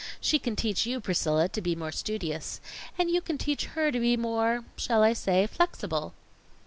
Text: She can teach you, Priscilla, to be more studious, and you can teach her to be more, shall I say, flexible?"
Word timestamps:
She 0.19 0.39
can 0.39 0.55
teach 0.55 0.87
you, 0.87 0.99
Priscilla, 0.99 1.47
to 1.49 1.61
be 1.61 1.75
more 1.75 1.91
studious, 1.91 2.59
and 2.97 3.11
you 3.11 3.21
can 3.21 3.37
teach 3.37 3.65
her 3.65 3.91
to 3.91 3.99
be 3.99 4.17
more, 4.17 4.63
shall 4.75 5.03
I 5.03 5.13
say, 5.13 5.45
flexible?" 5.45 6.15